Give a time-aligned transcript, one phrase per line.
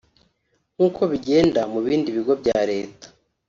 [0.75, 3.07] nk’uko bigenda mu bindi bigo bya leta